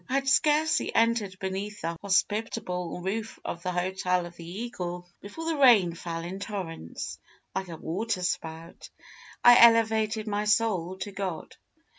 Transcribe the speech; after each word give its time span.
"I 0.09 0.13
had 0.15 0.27
scarcely 0.27 0.95
entered 0.95 1.37
beneath 1.37 1.81
the 1.81 1.95
hospitable 2.01 3.01
roof 3.03 3.37
of 3.45 3.61
the 3.61 3.71
hotel 3.71 4.25
of 4.25 4.35
the 4.35 4.43
Eagle, 4.63 5.07
before 5.21 5.45
the 5.45 5.57
rain 5.57 5.93
fell 5.93 6.21
in 6.23 6.39
torrents, 6.39 7.19
like 7.53 7.67
a 7.67 7.77
waterspout. 7.77 8.89
I 9.43 9.57
elevated 9.63 10.25
my 10.25 10.45
soul 10.45 10.97
to 11.01 11.11
God. 11.11 11.55